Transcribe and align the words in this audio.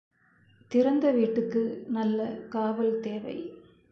திறந்த 0.71 1.11
வீட்டுக்கு 1.11 1.61
நல்ல 1.87 2.19
காவல் 2.49 2.99
தேவை. 2.99 3.37